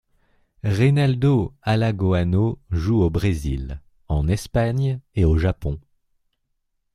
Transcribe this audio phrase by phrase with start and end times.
[0.63, 5.79] Reinaldo Alagoano joue au Brésil, en Espagne, et au Japon.